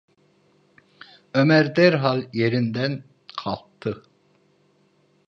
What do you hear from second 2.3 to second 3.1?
yerinden